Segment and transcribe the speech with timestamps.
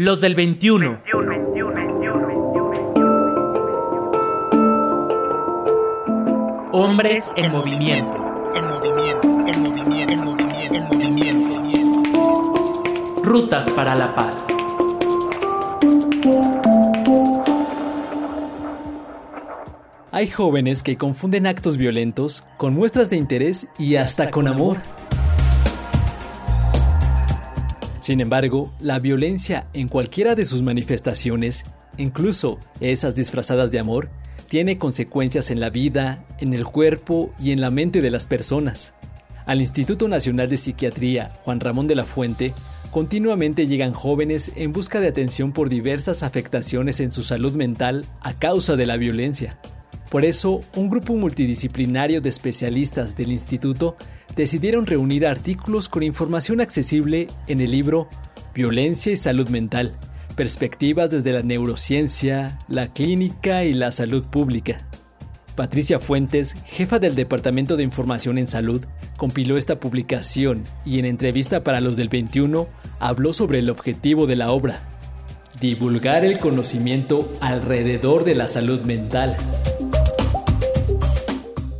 [0.00, 1.02] Los del 21.
[6.70, 8.52] Hombres en movimiento.
[8.54, 12.82] En movimiento, en movimiento, en movimiento, en movimiento.
[13.24, 14.46] Rutas para la paz.
[20.12, 24.76] Hay jóvenes que confunden actos violentos con muestras de interés y hasta con amor.
[28.08, 31.66] Sin embargo, la violencia en cualquiera de sus manifestaciones,
[31.98, 34.08] incluso esas disfrazadas de amor,
[34.48, 38.94] tiene consecuencias en la vida, en el cuerpo y en la mente de las personas.
[39.44, 42.54] Al Instituto Nacional de Psiquiatría Juan Ramón de la Fuente,
[42.92, 48.32] continuamente llegan jóvenes en busca de atención por diversas afectaciones en su salud mental a
[48.32, 49.58] causa de la violencia.
[50.10, 53.98] Por eso, un grupo multidisciplinario de especialistas del instituto
[54.38, 58.08] decidieron reunir artículos con información accesible en el libro
[58.54, 59.92] Violencia y Salud Mental,
[60.36, 64.86] perspectivas desde la neurociencia, la clínica y la salud pública.
[65.56, 68.84] Patricia Fuentes, jefa del Departamento de Información en Salud,
[69.16, 72.68] compiló esta publicación y en entrevista para los del 21
[73.00, 74.78] habló sobre el objetivo de la obra,
[75.60, 79.36] divulgar el conocimiento alrededor de la salud mental.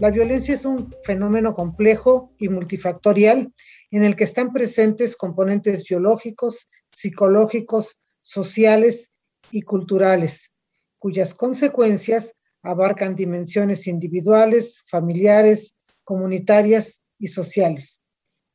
[0.00, 3.52] La violencia es un fenómeno complejo y multifactorial
[3.90, 9.10] en el que están presentes componentes biológicos, psicológicos, sociales
[9.50, 10.52] y culturales,
[10.98, 18.02] cuyas consecuencias abarcan dimensiones individuales, familiares, comunitarias y sociales.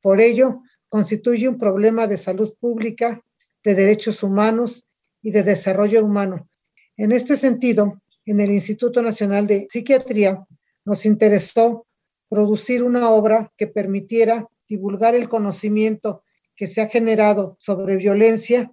[0.02, 3.22] Por ello, constituye un problema de salud pública,
[3.64, 4.88] de derechos humanos
[5.22, 6.50] y de desarrollo humano.
[6.98, 10.44] En este sentido, en el Instituto Nacional de Psiquiatría
[10.86, 11.86] nos interesó
[12.30, 16.24] producir una obra que permitiera divulgar el conocimiento
[16.56, 18.72] que se ha generado sobre violencia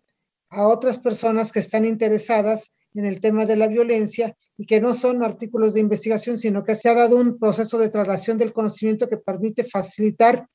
[0.50, 4.94] a otras personas que están interesadas en el tema de la violencia y que no
[4.94, 9.08] son artículos de investigación, sino que se ha dado un proceso de traslación del conocimiento
[9.08, 10.46] que permite facilitar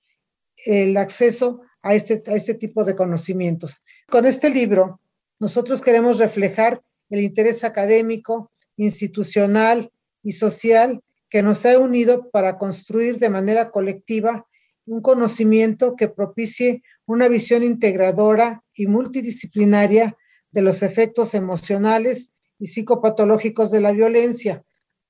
[0.66, 3.82] el acceso a este, a este tipo de conocimientos.
[4.08, 5.02] Con este libro,
[5.40, 9.92] nosotros queremos reflejar el interés académico, institucional
[10.24, 14.48] y social que nos ha unido para construir de manera colectiva
[14.86, 20.18] un conocimiento que propicie una visión integradora y multidisciplinaria
[20.52, 24.64] de los efectos emocionales y psicopatológicos de la violencia,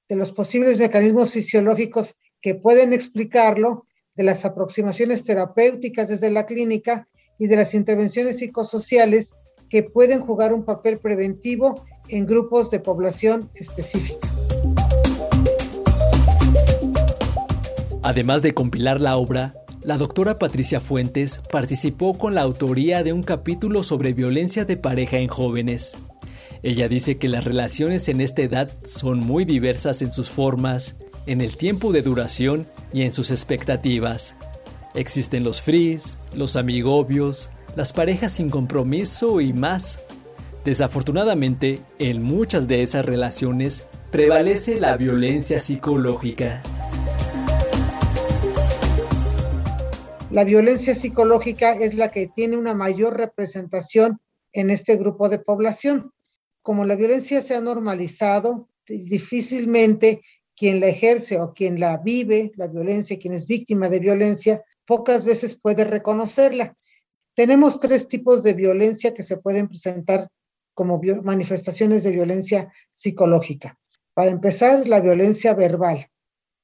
[0.10, 3.86] de los posibles mecanismos fisiológicos que pueden explicarlo,
[4.16, 7.08] de las aproximaciones terapéuticas desde la clínica
[7.38, 9.36] y de las intervenciones psicosociales
[9.70, 14.37] que pueden jugar un papel preventivo en grupos de población específica.
[18.07, 19.53] Además de compilar la obra,
[19.84, 25.18] la doctora Patricia Fuentes participó con la autoría de un capítulo sobre violencia de pareja
[25.18, 25.97] en jóvenes.
[26.63, 30.95] Ella dice que las relaciones en esta edad son muy diversas en sus formas,
[31.25, 34.38] en el tiempo de duración y en sus expectativas.
[34.95, 40.00] Existen los fris, los amigobios, las parejas sin compromiso y más.
[40.63, 46.63] Desafortunadamente, en muchas de esas relaciones prevalece la violencia psicológica.
[50.30, 54.20] La violencia psicológica es la que tiene una mayor representación
[54.52, 56.12] en este grupo de población.
[56.62, 60.22] Como la violencia se ha normalizado, difícilmente
[60.58, 65.24] quien la ejerce o quien la vive, la violencia, quien es víctima de violencia, pocas
[65.24, 66.76] veces puede reconocerla.
[67.34, 70.30] Tenemos tres tipos de violencia que se pueden presentar
[70.74, 73.80] como manifestaciones de violencia psicológica.
[74.14, 76.10] Para empezar, la violencia verbal.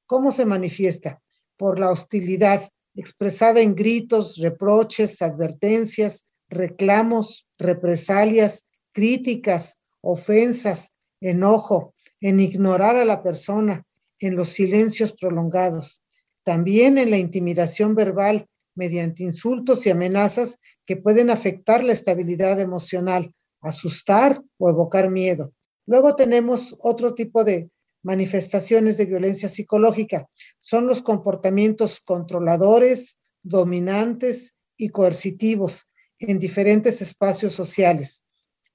[0.05, 1.21] ¿Cómo se manifiesta?
[1.55, 12.95] Por la hostilidad, expresada en gritos, reproches, advertencias, reclamos, represalias, críticas, ofensas, enojo, en ignorar
[12.95, 13.85] a la persona,
[14.19, 16.01] en los silencios prolongados,
[16.43, 23.33] también en la intimidación verbal mediante insultos y amenazas que pueden afectar la estabilidad emocional,
[23.61, 25.53] asustar o evocar miedo.
[25.85, 27.69] Luego tenemos otro tipo de
[28.03, 30.29] manifestaciones de violencia psicológica.
[30.59, 35.89] Son los comportamientos controladores, dominantes y coercitivos
[36.19, 38.23] en diferentes espacios sociales.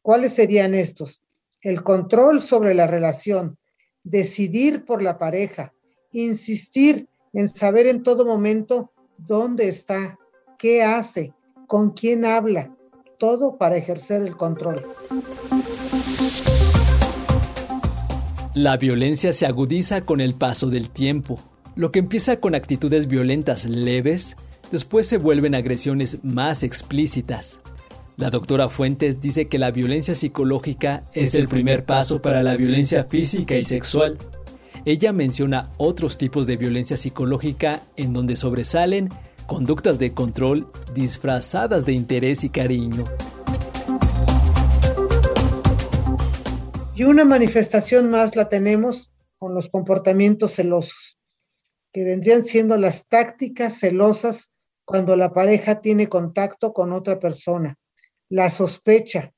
[0.02, 1.22] ¿Cuáles serían estos?
[1.60, 3.58] El control sobre la relación,
[4.02, 5.74] decidir por la pareja,
[6.12, 10.18] insistir en saber en todo momento dónde está,
[10.58, 11.34] qué hace,
[11.66, 12.74] con quién habla,
[13.18, 14.84] todo para ejercer el control.
[18.58, 21.38] La violencia se agudiza con el paso del tiempo.
[21.76, 24.36] Lo que empieza con actitudes violentas leves,
[24.72, 27.60] después se vuelven agresiones más explícitas.
[28.16, 33.04] La doctora Fuentes dice que la violencia psicológica es el primer paso para la violencia
[33.04, 34.18] física y sexual.
[34.84, 39.08] Ella menciona otros tipos de violencia psicológica en donde sobresalen
[39.46, 40.66] conductas de control
[40.96, 43.04] disfrazadas de interés y cariño.
[46.98, 51.20] Y una manifestación más la tenemos con los comportamientos celosos,
[51.92, 54.52] que vendrían siendo las tácticas celosas
[54.84, 57.78] cuando la pareja tiene contacto con otra persona.
[58.28, 59.32] La sospecha,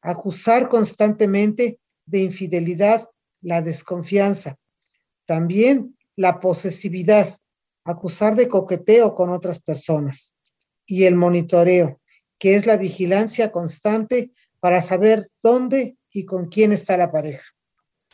[0.00, 3.08] acusar constantemente de infidelidad,
[3.40, 4.56] la desconfianza,
[5.26, 7.28] también la posesividad,
[7.82, 10.36] acusar de coqueteo con otras personas.
[10.86, 12.00] Y el monitoreo,
[12.38, 14.30] que es la vigilancia constante
[14.60, 17.44] para saber dónde y con quién está la pareja.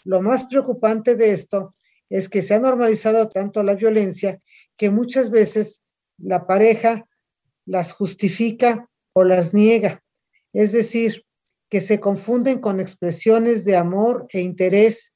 [0.04, 1.75] Lo más preocupante de esto
[2.08, 4.40] es que se ha normalizado tanto la violencia
[4.76, 5.82] que muchas veces
[6.19, 7.06] la pareja
[7.64, 10.02] las justifica o las niega
[10.56, 11.22] es decir,
[11.69, 15.12] que se confunden con expresiones de amor e interés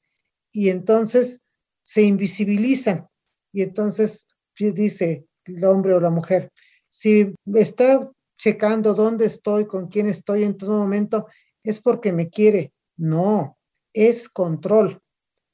[0.51, 1.41] y entonces
[1.81, 3.07] se invisibilizan.
[3.51, 6.51] Y entonces dice el hombre o la mujer,
[6.91, 8.07] si está
[8.37, 11.25] checando dónde estoy, con quién estoy en todo momento,
[11.63, 12.73] es porque me quiere.
[12.97, 13.57] No,
[13.93, 15.01] es control.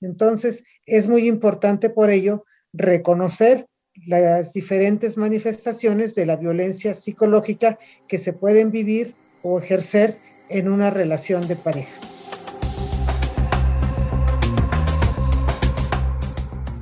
[0.01, 3.67] Entonces, es muy importante por ello reconocer
[4.05, 10.19] las diferentes manifestaciones de la violencia psicológica que se pueden vivir o ejercer
[10.49, 11.99] en una relación de pareja.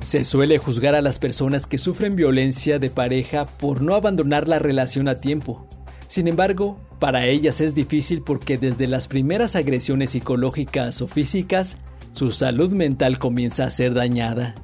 [0.04, 4.58] Se suele juzgar a las personas que sufren violencia de pareja por no abandonar la
[4.58, 5.68] relación a tiempo.
[6.06, 11.76] Sin embargo, para ellas es difícil porque desde las primeras agresiones psicológicas o físicas,
[12.12, 14.54] su salud mental comienza a ser dañada.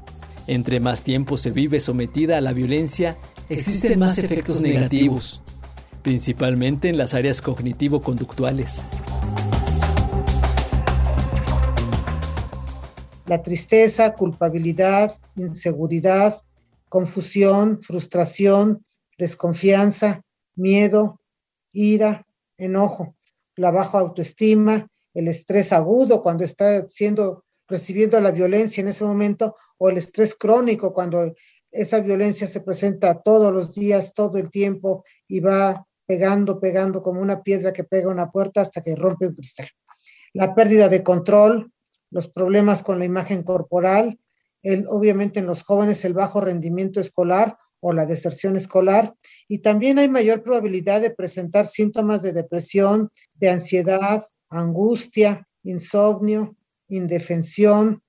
[0.47, 3.17] Entre más tiempo se vive sometida a la violencia,
[3.51, 5.43] existen más efectos negativos,
[6.03, 8.83] principalmente en las áreas cognitivo-conductuales.
[13.27, 16.35] La tristeza, culpabilidad, inseguridad,
[16.89, 18.85] confusión, frustración,
[19.17, 20.23] desconfianza,
[20.57, 21.21] miedo,
[21.73, 22.27] ira,
[22.57, 23.17] enojo,
[23.57, 29.57] la baja autoestima, el estrés agudo cuando está siendo recibiendo la violencia en ese momento
[29.79, 31.35] o el estrés crónico cuando
[31.71, 37.21] esa violencia se presenta todos los días, todo el tiempo y va pegando, pegando como
[37.21, 39.69] una piedra que pega una puerta hasta que rompe un cristal.
[40.35, 41.73] La pérdida de control,
[42.11, 44.19] los problemas con la imagen corporal,
[44.63, 49.15] el, obviamente en los jóvenes el bajo rendimiento escolar o la deserción escolar,
[49.49, 56.57] y también hay mayor probabilidad de presentar síntomas de depresión, de ansiedad, angustia, insomnio,
[56.89, 58.01] indefensión,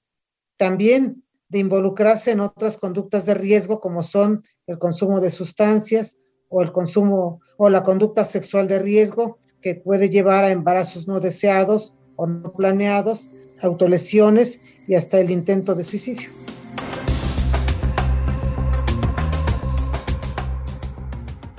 [0.57, 6.17] también de involucrarse en otras conductas de riesgo como son el consumo de sustancias,
[6.53, 11.19] o el consumo o la conducta sexual de riesgo que puede llevar a embarazos no
[11.19, 16.29] deseados o no planeados, autolesiones y hasta el intento de suicidio.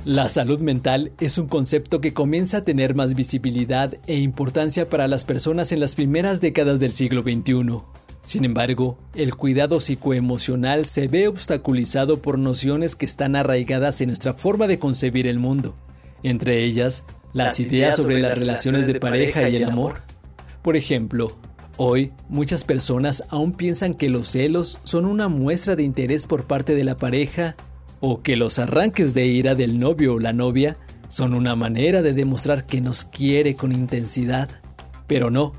[0.04, 5.08] La salud mental es un concepto que comienza a tener más visibilidad e importancia para
[5.08, 7.78] las personas en las primeras décadas del siglo XXI.
[8.22, 14.34] Sin embargo, el cuidado psicoemocional se ve obstaculizado por nociones que están arraigadas en nuestra
[14.34, 15.74] forma de concebir el mundo,
[16.22, 17.02] entre ellas
[17.32, 20.02] las ideas sobre las relaciones de pareja y el amor.
[20.60, 21.38] Por ejemplo,
[21.78, 26.74] hoy muchas personas aún piensan que los celos son una muestra de interés por parte
[26.74, 27.56] de la pareja
[28.06, 30.76] o que los arranques de ira del novio o la novia
[31.08, 34.50] son una manera de demostrar que nos quiere con intensidad.
[35.06, 35.54] Pero no,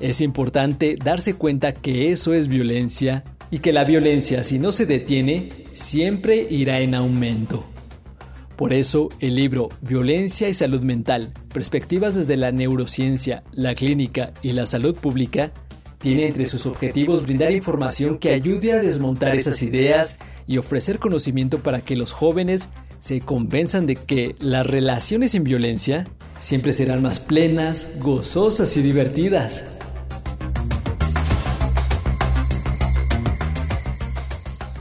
[0.00, 4.84] es importante darse cuenta que eso es violencia y que la violencia si no se
[4.84, 7.64] detiene siempre irá en aumento.
[8.56, 14.52] Por eso el libro Violencia y Salud Mental, Perspectivas desde la Neurociencia, la Clínica y
[14.52, 15.52] la Salud Pública,
[15.98, 20.16] tiene entre sus objetivos brindar información que ayude a desmontar esas ideas
[20.46, 22.68] y ofrecer conocimiento para que los jóvenes
[23.00, 26.06] se convenzan de que las relaciones sin violencia
[26.40, 29.64] siempre serán más plenas, gozosas y divertidas.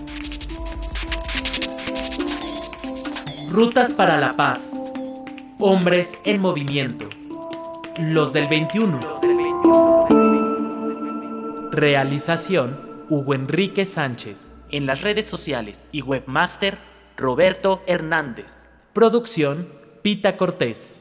[3.51, 4.61] Rutas para la paz.
[5.59, 7.09] Hombres en movimiento.
[7.99, 8.97] Los del 21.
[11.71, 12.79] Realización
[13.09, 14.51] Hugo Enrique Sánchez.
[14.69, 16.77] En las redes sociales y webmaster
[17.17, 18.67] Roberto Hernández.
[18.93, 19.67] Producción
[20.01, 21.00] Pita Cortés.